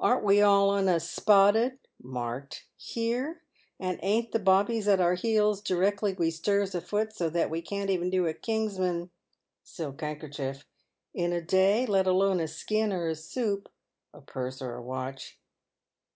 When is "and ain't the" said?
3.78-4.40